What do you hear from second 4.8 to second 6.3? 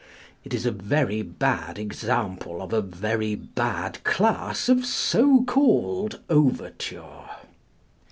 so called